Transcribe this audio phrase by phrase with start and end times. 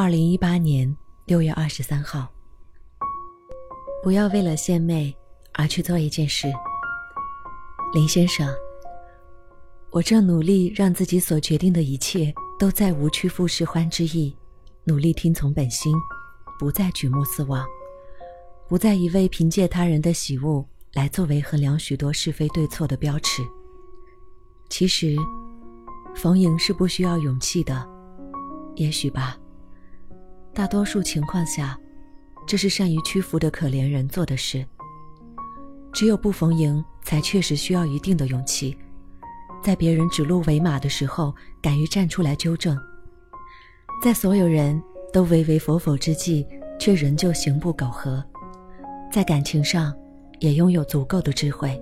[0.00, 2.28] 二零一八年六月二十三号。
[4.00, 5.12] 不要为了献媚
[5.54, 6.46] 而去做一件事，
[7.92, 8.48] 林先生。
[9.90, 14.32] 我正努力让自己所决定的一切都再无屈服是欢之意，
[14.84, 15.92] 努力听从本心，
[16.60, 17.66] 不再举目四望，
[18.68, 23.42] 不再一味凭借他人的喜恶来作为衡量许多是非对错的标尺。
[24.70, 25.16] 其实，
[26.14, 27.84] 逢迎是不需要勇气的，
[28.76, 29.36] 也许吧。
[30.58, 31.78] 大多数情况下，
[32.44, 34.66] 这是善于屈服的可怜人做的事。
[35.92, 38.76] 只有不逢迎，才确实需要一定的勇气，
[39.62, 42.76] 在别人指鹿为马的时候，敢于站出来纠正；
[44.02, 46.44] 在所有人都唯唯否否之际，
[46.76, 48.20] 却仍旧行不苟合；
[49.12, 49.94] 在感情上，
[50.40, 51.80] 也拥有足够的智慧，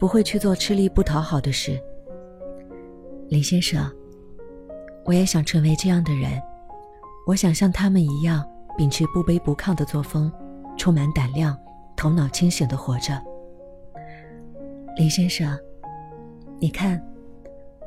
[0.00, 1.80] 不会去做吃力不讨好的事。
[3.28, 3.88] 林先生，
[5.04, 6.42] 我也想成为这样的人。
[7.26, 10.30] 我想像他们一样，秉持不卑不亢的作风，
[10.76, 11.58] 充满胆量，
[11.96, 13.20] 头脑清醒的活着。
[14.96, 15.58] 林先生，
[16.58, 17.02] 你看，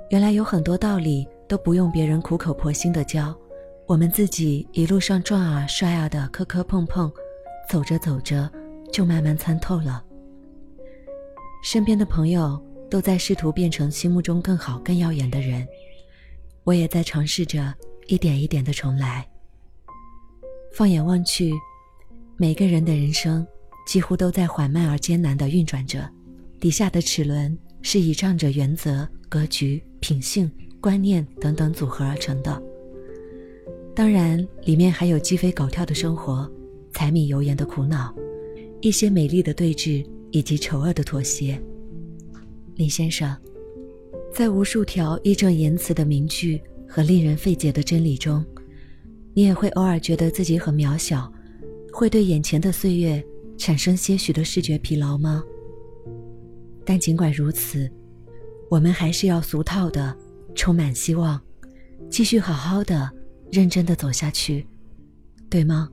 [0.10, 3.36] 原来有很多道理都不用别人苦口婆心的教，
[3.86, 7.12] 我们自己一路上撞啊摔啊的磕磕碰碰，
[7.70, 8.52] 走着走着
[8.92, 10.04] 就慢慢参透了。
[11.64, 12.62] 身边的朋友。
[12.90, 15.68] 都在试图变成心目中更好、更耀眼的人，
[16.64, 17.76] 我也在尝试着
[18.08, 19.28] 一点一点的重来。
[20.74, 21.54] 放眼望去，
[22.38, 23.46] 每个人的人生
[23.88, 26.08] 几乎都在缓慢而艰难的运转着，
[26.60, 32.62] 底下的齿轮是倚仗着原则、格局、品性、观念等等组合而成的。
[33.96, 36.50] 当然，里面还有鸡飞狗跳的生活、
[36.94, 38.14] 柴米油盐的苦恼、
[38.82, 41.60] 一些美丽的对峙以及丑恶的妥协。
[42.76, 43.36] 李先生，
[44.32, 48.46] 在无数条义正言辞的名句和令人费解的真理中，
[49.34, 51.32] 你也会偶尔觉得自己很渺小，
[51.92, 53.24] 会对眼前的岁月
[53.58, 55.44] 产生些许的视觉疲劳吗？
[56.86, 57.92] 但尽管如此，
[58.70, 60.16] 我们还是要俗套的、
[60.56, 61.42] 充满希望，
[62.10, 63.12] 继续好好的、
[63.52, 64.66] 认真的走下去，
[65.50, 65.90] 对吗？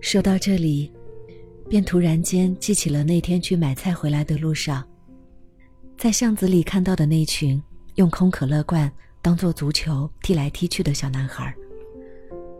[0.00, 0.92] 说到这里。
[1.68, 4.88] 便突然间记起了那天去买菜回来的路上，
[5.98, 7.60] 在巷子里看到的那群
[7.96, 8.90] 用空可乐罐
[9.22, 11.54] 当做足球踢来踢去的小男孩，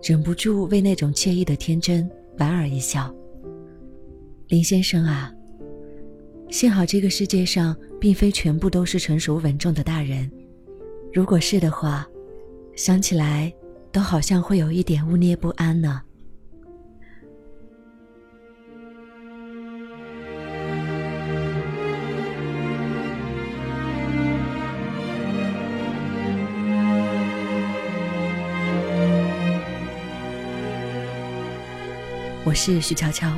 [0.03, 3.15] 忍不住为那种惬意的天真莞尔一笑。
[4.49, 5.31] 林先生啊，
[6.51, 10.31] 幸好这个世界上并非全部都是成熟稳重的大人，
[11.13, 12.07] 如果是的话，
[12.75, 13.53] 想起来
[13.93, 16.03] 都好像会有一点污捏不安呢。
[32.47, 33.29] 我是徐悄悄，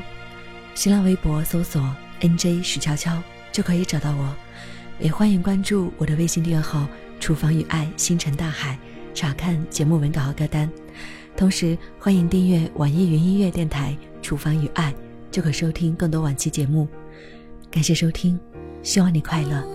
[0.75, 1.83] 新浪微博搜索
[2.21, 4.37] “nj 徐悄悄”就可以找到我，
[5.01, 6.87] 也欢迎关注我的微信订阅号
[7.19, 8.79] “厨房与爱星辰大海”，
[9.15, 10.71] 查看节目文稿和歌单。
[11.35, 14.95] 同时，欢迎订阅网易云音乐电台“厨房与爱”，
[15.33, 16.87] 就可收听更多往期节目。
[17.71, 18.39] 感谢收听，
[18.83, 19.67] 希望你快乐。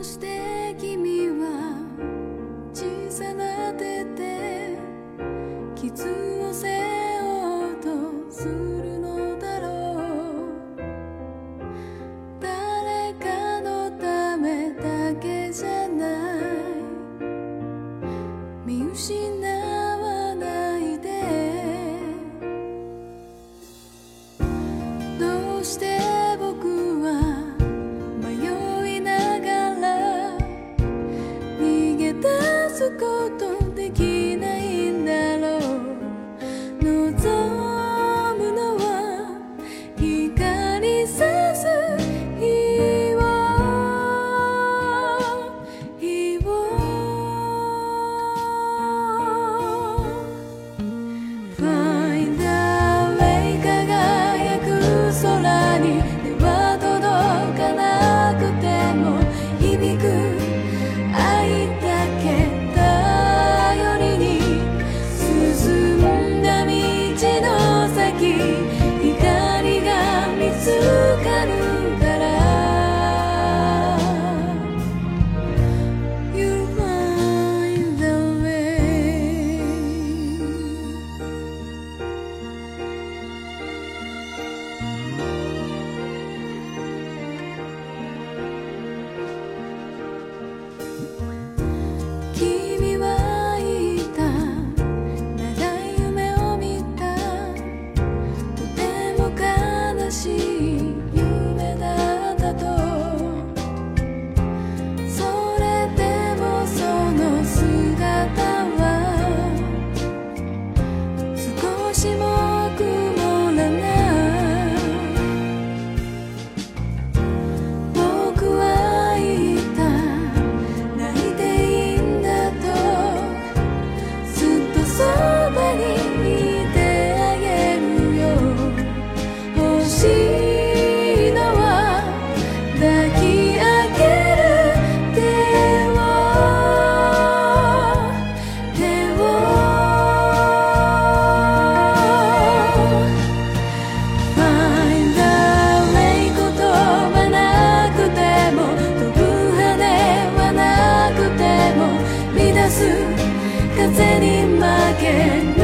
[153.93, 154.63] 風に負
[154.99, 155.62] け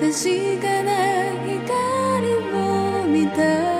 [0.00, 0.90] 確かな
[1.44, 3.73] 光を見た